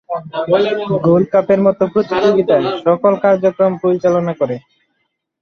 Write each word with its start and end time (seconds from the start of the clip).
Gold 1.05 1.27
কাপের 1.33 1.59
মতো 1.65 1.83
প্রতিযোগিতার 1.93 2.63
সকল 2.85 3.13
কার্যক্রম 3.23 3.73
পরিচালনা 3.83 4.33
করে। 4.39 4.55